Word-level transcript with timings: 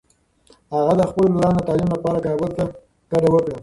هغه 0.75 0.93
د 0.97 1.01
خپلو 1.09 1.27
لورانو 1.33 1.57
د 1.61 1.65
تعلیم 1.69 1.89
لپاره 1.95 2.23
کابل 2.27 2.49
ته 2.57 2.63
کډه 3.11 3.29
وکړه. 3.31 3.57